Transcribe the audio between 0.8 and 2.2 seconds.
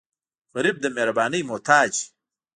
د مهربانۍ محتاج وي